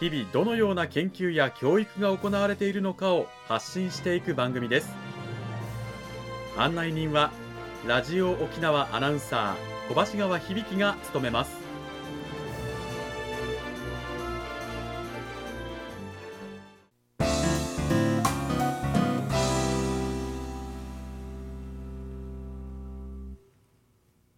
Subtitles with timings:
[0.00, 4.94] 日々どのような研究や教育が行われているのかを発信していく番組です。
[6.56, 7.32] 案内人は
[7.86, 11.56] ラジオ沖縄アナウンサー小橋川響が務めます。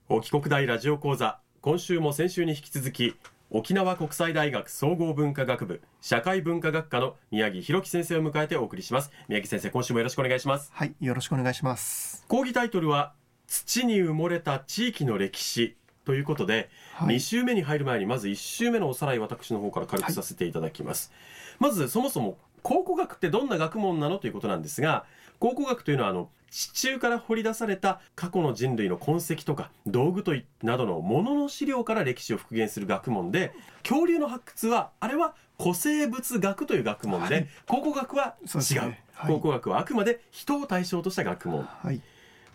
[0.09, 3.15] 沖国大ラジオ講座今週も先週に引き続き
[3.53, 9.11] 沖縄国際大学総合文化学部社会文化学科の宮城弘樹先生を迎えてお送りします。
[9.27, 10.71] 宮城先生今週もよろしくお願いします。
[10.73, 12.25] はいよろしくお願いします。
[12.29, 13.13] 講義タイトルは
[13.49, 15.77] 土に埋もれた地域の歴史。
[16.05, 21.13] ということで、はい、2週目に入る前にまず1週目のおさらい私の方から軽くさせていただきます、
[21.61, 24.19] はい、まずそもそも考古学ってどんな学問なの？
[24.19, 25.05] ということなんですが
[25.39, 39.05] 考古学というのはあの地中から掘り出された過去の人類の痕跡とか道具といなどのものの資料から歴史を復元する学問で恐竜の発掘はあれは古生物学という学問で、はい、考古学は違う、ね。
[39.13, 42.01] はい、考古学はあくまで人を対象とした学問、はい、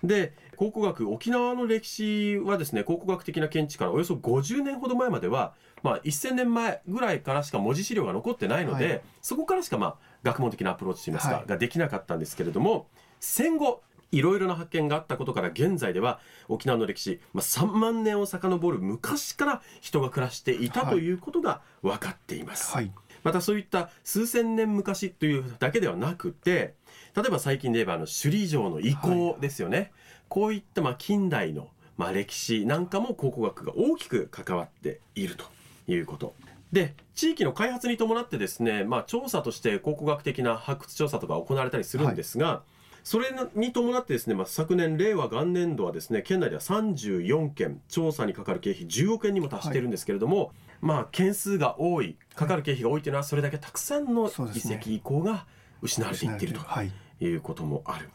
[0.04, 12.88] で考古学沖縄の歴史はですね考古学的な見地からおよそ50年ほど前までは、まあ、1000年前ぐらいからしか文字資料が残ってないので、そこからしかまあ学問的なアプローチといいますか、ができなかったんですけれども
[13.26, 13.82] 戦後
[14.12, 22.74] いろいろな発見があったことから現在では沖縄の歴史、まあ、3万年を遡る昔から人が暮らしていたということが分かっています。
[22.74, 22.92] はい、
[23.24, 26.76] またそういった数千年昔というだけではなくて
[27.16, 29.92] 例えば最近で言えばあの首里城の遺構ですよね、はい、
[30.30, 35.46] こういったまあ近代のまあ歴史なんかも考古学が大きく関わっていると
[35.88, 36.34] いうこと。
[36.72, 42.75] で地域の開発に伴ってですね、まあ、調査として考古学的な発掘調査とか行われたりするんですが、はい
[43.06, 50.50] それに伴ってですね、まあ、昨年令和元年度はですね県内では34件調査にかかる経費10億円にも達しているんですけれども、はい、
[50.82, 55.46] まあ件数が多いかかる経費が多いというのはそれだけたくさんの遺跡遺構が
[55.84, 57.36] 失われていっているとい。
[57.36, 58.10] うこともある。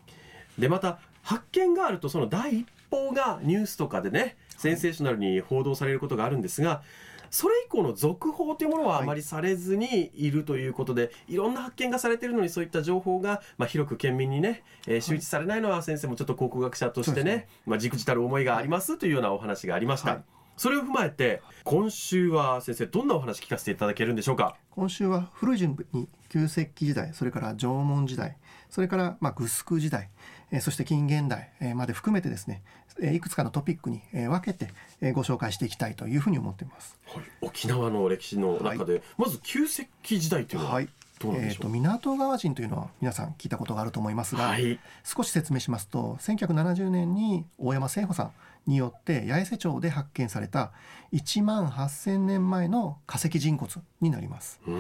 [0.59, 6.83] でまた発見があるとその第一報がニュースとかでねセンセーショナルに報道されることがあるんですが
[7.31, 17.49] それ以降の続報というものはあまりされずにいるということで、はい、いろんな発見がされているのにそういった情報が、まあ、広く県民にね、えー、周知されないのは先生もちょっと考古学者としてね、ね。
[17.67, 20.11] まあ、じくじたる思いがありますというようなお話がありました。
[20.11, 20.25] はい。
[20.57, 24.57] それを踏まえて今週は先生どんなお話聞かせていただけるんでしょうか？
[24.71, 28.37] 今週は古い順に旧石器時代それから縄文時代
[28.69, 32.63] それからまあグスク時代えそして近現代まで含めてですね
[33.01, 34.73] いくつかのトピックに分けて
[35.13, 40.89] ご紹介していきたいというふうに思っています、はい、沖縄の歴史の中で、はい、まず旧石器時代というのは、はい。
[41.23, 48.33] えーと、港川人というのは皆さん聞いたことがあると思いますが、はい、少し説明しますと1970年に大山聖穂さん
[48.67, 50.73] によって八重瀬町で発見された
[51.13, 54.73] 1万8,000年前の化石人骨になります、ま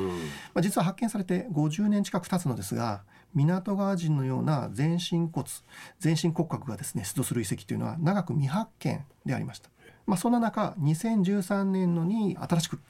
[0.54, 3.02] あ、実は発見されて50年近く経つのですが
[3.34, 5.46] 港川人のような全身骨
[5.98, 9.70] 全身骨格がですね出土する遺跡というのは長く未発見でありました。
[10.06, 12.80] まあ、そんな中2013年のに新しく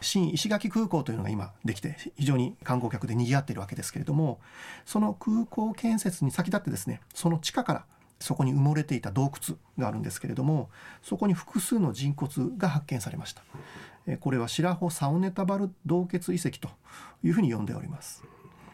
[0.00, 4.38] 新石垣空港というのが今できて非常に観光客で賑わっているわけですけれども
[4.84, 7.84] その空港建設に先立ってですねその地下から
[8.20, 10.70] そこに埋もれていた洞窟があるんですけれども
[11.02, 13.42] そこに複数の人骨が発見されました
[14.20, 16.68] これは白穂サオネタバル洞穴遺跡と
[17.22, 18.22] いうふうに呼んでおります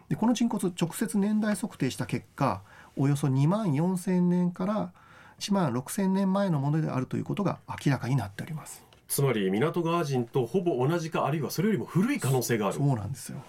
[0.08, 2.62] でこの人骨直接年代測定した結果
[2.96, 4.92] およそ2万4,000年から
[5.40, 8.84] 1万6,000年前のものであるということが明らかになっております。
[9.08, 12.76] つまり港川人とほぼ同じかあるいはそれよりも古い可能性がある。
[12.76, 13.42] そうなんですよ。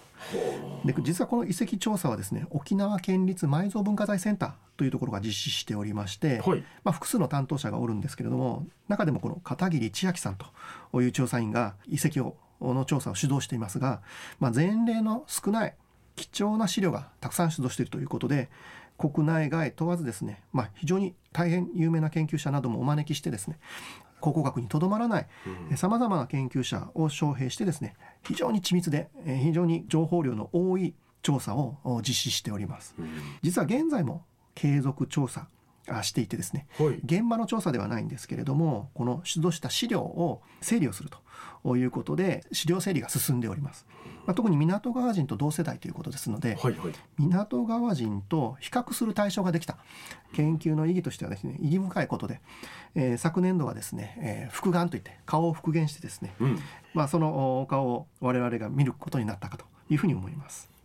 [0.84, 14.00] で実はこの遺跡調査はですね沖縄県立埋蔵文化財センターというところが実施しておりまして、はい、まあ、複数の担当者がおるんですけれども中でもこの片桐千秋さんという調査員が遺跡をの調査を主導していますが、
[14.40, 15.74] まあ、前例の少ない
[16.16, 18.48] 貴重な資料がたくさん出土しているということで
[18.98, 23.58] 国内外問わずですね、まあ、非常に大変有名な研究者などもお招きしてですね
[24.20, 25.26] 考古学にとどまらない
[25.76, 31.76] さまざまな研究者を招聘してですね非常に緻密で非常に情報量の多い調査を
[32.06, 32.94] 実施しております。
[33.42, 34.24] 実は現在も
[34.54, 35.48] 継続調査
[36.02, 41.10] していてですね、はい、現場の調査ではないんですけれどもこの出土した資料を整理をする
[41.64, 43.86] ということで資料整理が進んでおります。
[44.26, 49.78] まあ、特に港川人と同世代ということですので、はいはい、港川人と比較する対象ができた
[50.34, 52.40] 研究の意義としてはですね意義深いことで、
[52.96, 56.58] えー、昨年度はですね、えー、復顔といって顔を復元してですね、うん、
[56.92, 60.75] まあ、その顔を我々が見ることになったかというふうに思います。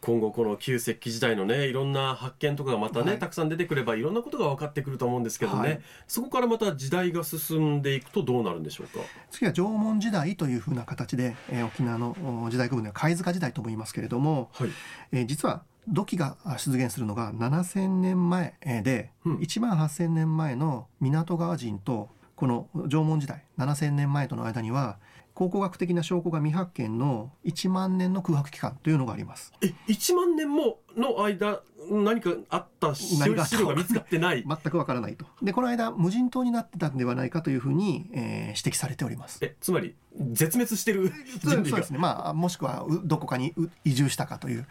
[0.00, 9.04] 今後この旧石器時代のねいろんな発見とかがまたね、はい、たくさん出てくればいろんなことが分かってくると思うんですけどね、はい、そこからまた時代が進んでいくとどうなるんでしょうか？
[9.30, 12.14] 次は縄文時代というふうな形で、えー、沖縄の
[12.50, 14.70] 時代区分では貝塚時代とも言いますけれども、はい、
[15.12, 24.98] えー、実は土器が出現するのが7,000年前で、うん、1万8,000年前の港川人とこの縄文時代7,000年前との間には
[25.40, 29.54] 考古学的な証拠が未発見の1万年の空白期間というのがあります。
[29.62, 33.16] え、1万年もの間何かあった資
[33.56, 34.44] 料が見つかってない？
[34.46, 35.24] 全くわからないと。
[35.40, 39.38] でこの間無人島になってたんではないかというふうに、えー、指摘されております。
[39.40, 39.94] えつまり
[40.32, 41.10] 絶滅してる
[41.42, 41.98] そうですね。
[41.98, 44.66] まあもしくはどこかに移住したかという。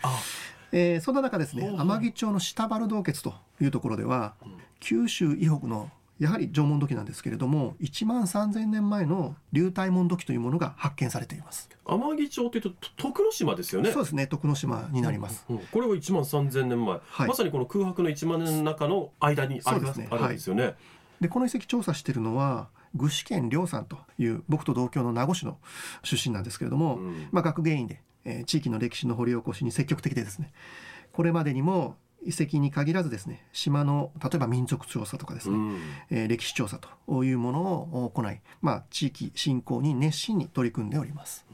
[0.72, 4.36] えー、そんな中ですね天城町の下原洞穴というところでは、
[4.80, 5.90] 九州以北の
[6.20, 11.70] やはり縄文土器なんですけれども1万3000年前の流体文土器というものが発見されています。
[11.86, 13.92] 天城町というと徳之島ですよね。
[13.92, 14.28] そうですね。
[14.28, 20.76] 徳之島になります、うんうん、これは1万3000年前、はい、まさにこの空白の1万年の中の間にあります、ね、あるんですよね、はい、
[21.22, 25.58] でこの遺跡調査しているのは具志堅亮さんという僕と同郷の名護市の
[26.04, 30.52] 出身なんですけれども、うん、まあ、学芸員で、えー、地域の歴史の掘り起こしに積極的でですね
[31.12, 31.96] これまでにも
[32.26, 35.80] 遺跡に限らずですね島の例えば民族調査とかですね、うん、
[36.10, 41.46] えー、歴史調査というものを行い、まあ、地域振興に熱心に取り組んでおります。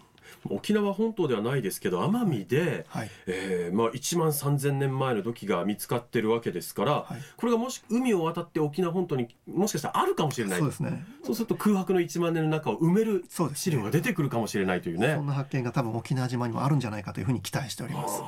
[0.50, 10.60] 沖縄本島ではないですけど奄美で、はい、えー、まあ、1万3,000年前の土器が見つかってるわけですから、はい、これがもし海を渡って沖縄本島にもしかしたらあるかもしれない。
[10.60, 11.06] そうですね。
[11.24, 13.26] そうすると空白の1万年の中を埋める
[13.56, 18.22] 資料が出てくるかもしれないというね、ね、そんな発見が多分沖縄島にもあるんじゃないかというふうに期待しております。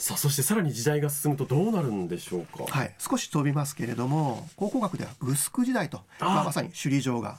[0.00, 2.64] さあそしてさらに時代が進むとどうなるんでしょうか？
[2.66, 2.94] はい。
[2.98, 7.38] 少し飛びますけれども考古学ではグスク時代とまあ、まさに首里城が、はい、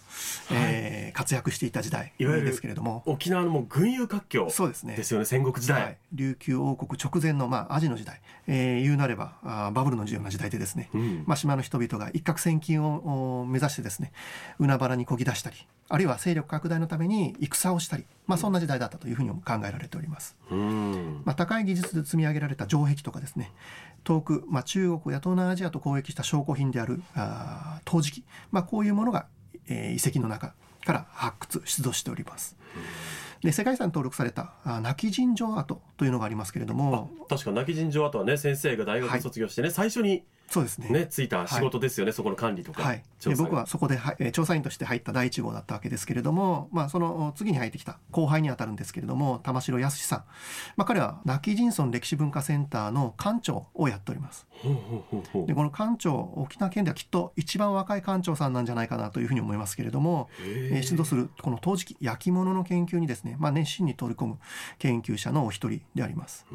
[0.51, 3.01] えー、活躍していた時代いわゆるですけれども。
[3.07, 4.95] 沖縄のもう群雄割拠そうですね。
[4.95, 14.11] ですよね戦国時代、はい、琉球王国直前の、まあ、アジの時代、えー、言うなればあバブルのような時代でですね、うん、まあ、島の人々が一攫千金を目指してですね
[14.59, 15.55] 海原にこぎ出したり
[15.89, 20.38] あるいは勢力拡大のために戦をしたり、まあ、そんな時代だったというふうに考えられております。
[21.25, 23.51] まあ、高い技術で積み上げられた城壁とかですね
[24.06, 29.28] 遠く、まあ、中国や東南アジアと交易した証拠品であるあ陶磁器、まあ、こういうものが、
[29.68, 30.54] えー、遺跡の中
[30.86, 32.56] から発掘出土しております。
[33.42, 40.89] で世界遺産登録された亡き神城跡というのがありますけれども確か亡き神城跡はね先生が大学卒業してね、はい、最初にそうですね。
[40.89, 50.19] ねついた仕事ですよね、はい、そこの管理とか、はい、で僕はそこで、はえ調査員として入った第一号だったわけですけれども、まあ、その次に入ってきた後輩にあたるんですけれども玉城康さん、
[50.75, 54.45] まあ、彼は亡き人村歴史文化センターの館長をやっております。
[55.48, 64.38] でこの館長沖縄県ではきっと一番若い館長さんなんじゃないかなというふうに思いますけれども、えー、出土するこの陶磁器焼き物の研究にですね、まあ、熱心に取り込む
[64.80, 66.45] 研究者のお一人であります。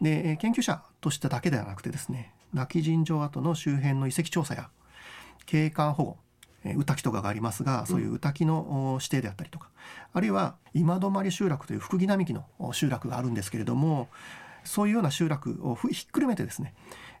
[0.00, 4.70] で研究者としてだけではなくてですね亡き神城跡の周辺の遺跡調査や
[5.44, 6.16] 景観保護
[6.64, 9.68] 宇滝とかがありますがそういう宇滝の指定であったりとか、
[10.12, 14.08] あるいは今泊集落という福木並木の集落があるんですけれども
[14.62, 16.74] そういうような集落をひっくるめてですね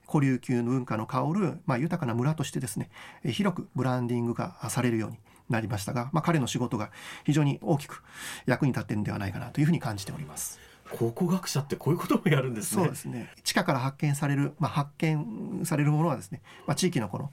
[0.08, 2.90] 古琉球の文化の香る、まあ、豊かな村としてですね
[3.24, 6.90] 広くブランディングがされるようになりましたが、まあ、彼の仕事が
[7.24, 8.04] 非常に大きく
[8.46, 10.60] 役に立っているんではないかなというふうに感じております。
[10.92, 12.82] 考古学者ってこういうこともやるんですね。
[12.82, 13.32] そうですね。
[13.42, 17.30] 地下から発見される、まあ、発見されるものはですね、まあ、地域のこの、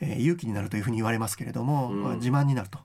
[0.00, 2.78] えー、勇気になるというふうに言われますけれども、うん、まあ、自慢になると、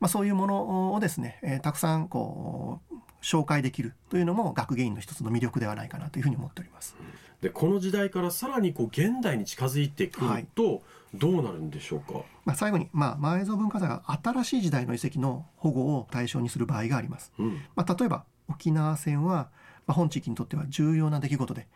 [0.00, 6.96] まあ、そういうものをですね、えー、たくさんこう紹介できるというのも学芸員の一つの魅力ではないかなというふうに思っております。
[7.40, 10.82] でこの時代からさらにこう現代に近づいてくると、
[11.14, 17.32] どうなるんでしょうか、まあ、最後に、まあ、前蔵文化財が新しい時代の遺跡の保護を対象にする場合があります。
[17.38, 19.50] うん、まあ、例えば沖縄戦は
[19.86, 21.66] まあ、本地域にとっては重要な出来事で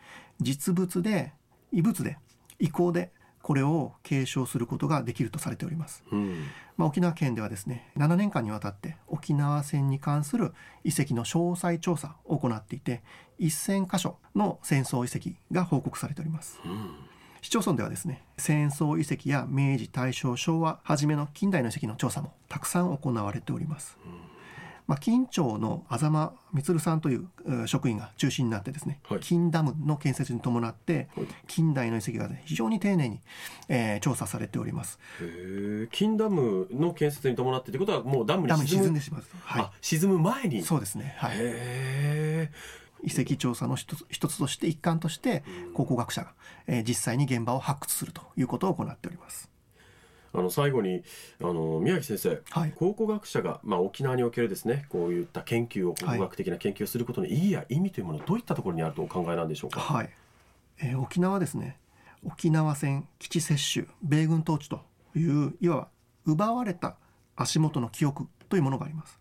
[0.40, 1.32] 実物で
[1.72, 2.18] 異物で
[2.58, 6.46] 遺構でこれを継承することができるとされております、うん、
[6.76, 10.52] まあ、沖縄県ではですね7年間にわたって沖縄戦に関する
[10.84, 13.02] 遺跡の詳細調査を行っていて
[13.40, 16.90] 1000箇所の戦争遺跡が報告されております、うん、
[17.40, 24.27] 市町村ではですね戦争遺跡や明治大正昭和初めの近代の遺跡の調査もたくさん行われております、うん
[24.88, 27.28] まあ、金町の安間充さんという
[27.66, 33.20] 職員が中心になってですね、はい、金ダムの建設に伴って、はい、近代の遺跡が、ね、非常に丁寧に、
[33.68, 34.98] えー、調査されております。
[35.92, 40.62] 金ダムの建設に伴ってということはもうダムに沈んでしまう、はい、沈む前に？
[40.62, 41.36] そうですね、はい、
[43.04, 46.32] 遺跡調査の一つ一つとして一環として考古学者が、
[46.66, 49.50] えー、実際に現場を発掘するということを行っております
[50.32, 51.02] あの最後に
[51.40, 60.10] あの宮城先生、はい、考古学者が、まあ、沖縄におけるですねこういった研究を考古学的な研究をすることの意義や意味というものはどういったところにあるとお考えなんでしょうか、はい。
[60.80, 61.78] えー、沖縄ですね。
[62.24, 64.80] 沖縄戦基地接種米軍統治と
[65.14, 65.88] いういわば
[66.26, 66.96] 奪われた
[67.36, 69.18] 足元の記憶というものがあります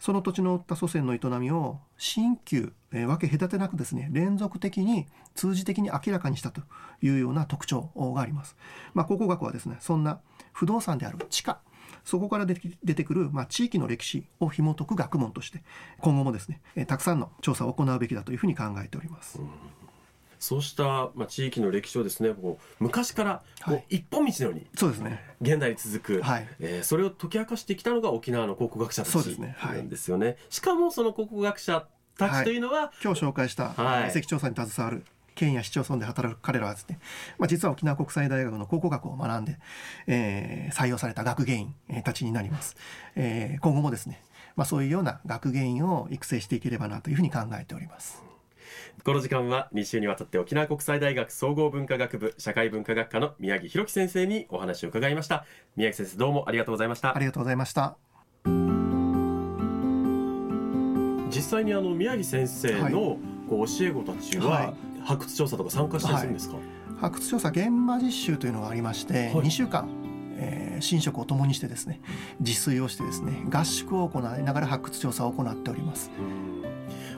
[0.00, 6.62] その土地の負った祖先の営みを新旧、えー、分け隔てなくですね連続的に通じ的に明らかにしたと
[7.02, 8.56] いうような特徴があります。
[8.94, 10.20] まあ、考古学はですねそんな
[10.52, 11.60] 不動産である地下
[12.04, 15.62] そこから出てくる、まあ、地域の歴史を紐解く学問として
[16.00, 19.38] 今後もですね、えー、たくさんの調査を行うべきだというふうに考えております。
[19.38, 19.77] うん
[20.38, 25.20] そうした、まあ、地域の歴史をですねこう昔からこう、一本道のようにそうですね。
[25.40, 26.48] 現代に続く、はい。
[26.60, 30.26] えー、それを解き明かしてきたのが沖縄の考古学者たちなんですよね。
[30.26, 35.04] ねはい、しかもその考古学者たちというのは、はい、今日紹介した遺跡調査に携わる
[35.38, 36.98] 県や市町村で働く彼らはですね、
[37.38, 39.58] まあ、実は沖縄国際大学の考古学を学んで、
[40.08, 42.76] えー、採用された学芸員たちになります。
[43.14, 44.20] えー、今後もですね、
[44.56, 48.22] まあ、そういうような学芸員を育成していければなというふうに考えております。
[49.04, 55.44] この時間は2週にわたって沖縄国際大学総合文化学部社会文化学科の宮城弘樹先生にお話を伺いました。
[55.76, 57.16] 宮城先生どうもありがとうございました。
[57.16, 57.96] ありがとうございました。
[61.30, 66.64] 実際にあの宮城先生のこう教え子たちは発掘調査とか参加したりするんですか、はい、
[67.00, 69.88] 発掘調査現場実習というのがありまして、はい、2週間
[70.38, 72.00] えー、寝食を共にしてですね
[72.40, 76.10] 自炊をしてですね合宿を行いながら発掘調査を行っております。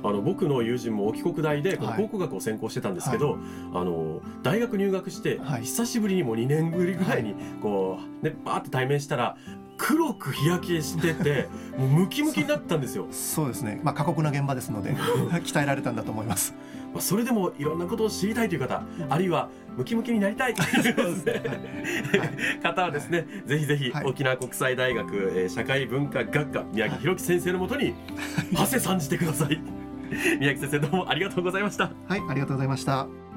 [0.03, 3.41] あの僕の友人も沖国大で考古学を専攻してたんですけど、はい、
[3.75, 9.37] あの大学入学して、久しぶりにもう2年ぶりぐらいにこうねバーって対面したら
[9.81, 13.07] 黒く日焼けしてて もうムキムキになったんですよ。
[13.11, 13.81] そうですね。
[13.83, 14.95] まあ過酷な現場ですので
[15.43, 16.55] 鍛えられたんだと思います。
[16.93, 20.55] まあそれでもいろんなことを知りたいという方、あるいはムキムキになりたい。
[20.55, 20.67] と い。
[20.67, 27.95] う方はですね、ぜひぜひ沖縄国際大学、えー、社会文化学科宮城弘樹先生のもとに
[28.55, 29.80] 馳せ参じてください
[30.39, 31.91] 宮城先生どうもありがとうございました。
[32.09, 33.30] はいありがとうございました。